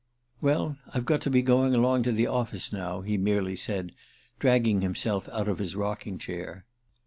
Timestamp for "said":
3.55-3.91